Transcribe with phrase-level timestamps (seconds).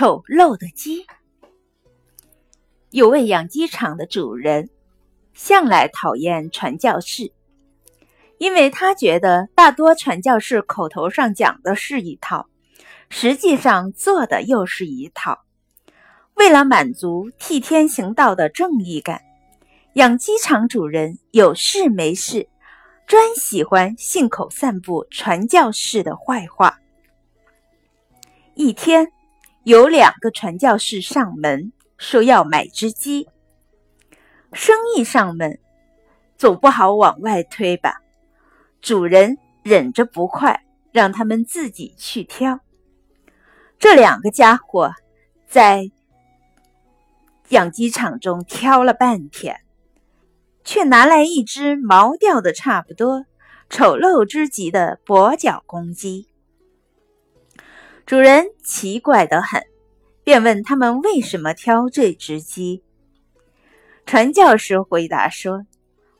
[0.00, 1.04] 丑陋的鸡。
[2.88, 4.70] 有位养鸡场的主人，
[5.34, 7.34] 向来讨厌传教士，
[8.38, 12.46] 因为他觉得大多传教士口头上讲的是一套，
[13.10, 15.44] 实际上做的又是一套。
[16.32, 19.20] 为了满足替天行道的正义感，
[19.96, 22.48] 养鸡场主人有事没事，
[23.06, 26.78] 专喜欢信口散布传教士的坏话。
[28.54, 29.12] 一天。
[29.64, 33.28] 有两个传教士上门说要买只鸡，
[34.54, 35.60] 生意上门
[36.38, 38.00] 总不好往外推吧？
[38.80, 42.60] 主人忍着不快，让他们自己去挑。
[43.78, 44.92] 这两个家伙
[45.46, 45.90] 在
[47.50, 49.60] 养鸡场中挑了半天，
[50.64, 53.26] 却拿来一只毛掉的差不多、
[53.68, 56.29] 丑陋之极的跛脚公鸡。
[58.10, 59.62] 主人奇怪得很，
[60.24, 62.82] 便问他们为什么挑这只鸡。
[64.04, 65.64] 传教士回答说：“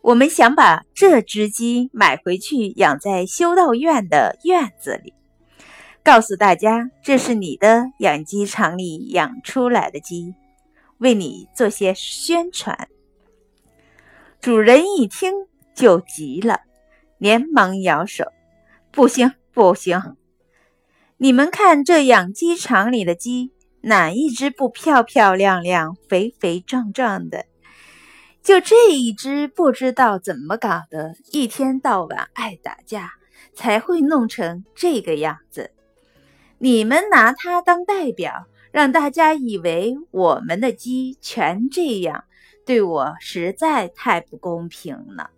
[0.01, 5.15] 我们想把这只鸡买回去养在修道院的院子里，
[6.05, 10.37] 告诉大家这是你的养鸡场里养出来的鸡，
[10.99, 12.89] 为你做些宣传。”
[14.41, 15.33] 主人一听
[15.75, 16.61] 就急了，
[17.19, 18.27] 连忙摇手
[18.93, 20.01] ：“不行，不行。”
[21.23, 27.45] 你们看，这养鸡场里的鸡，哪一只不漂漂亮亮、肥肥壮壮的？
[28.43, 33.13] 就这一只，不知道怎么搞的，一天到晚爱打架，
[33.53, 35.73] 才会弄成这个样子。
[36.57, 42.25] 你们拿它当代表，让大家以为我们的鸡全这样，
[42.65, 45.29] 对我实在太不公平了。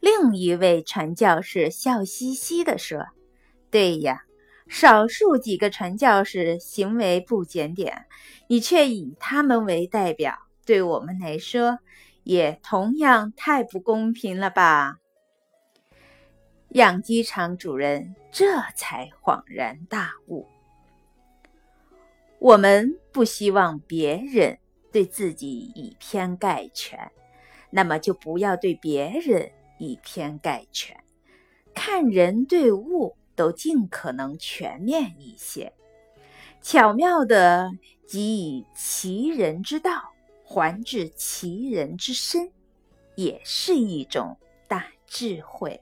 [0.00, 3.06] 另一位传教士笑嘻嘻地说。
[3.76, 4.22] 对呀，
[4.68, 8.06] 少数几个传教士行为不检点，
[8.46, 11.80] 你却以他们为代表，对我们来说
[12.24, 14.96] 也同样太不公平了吧？
[16.70, 20.46] 养鸡场主人这才恍然大悟：
[22.38, 24.58] 我们不希望别人
[24.90, 27.12] 对自己以偏概全，
[27.68, 30.96] 那么就不要对别人以偏概全，
[31.74, 33.14] 看人对物。
[33.36, 35.72] 都尽可能全面一些，
[36.60, 37.70] 巧妙的
[38.08, 42.50] 给以其人之道，还治其人之身，
[43.14, 44.36] 也是一种
[44.66, 45.80] 大智慧。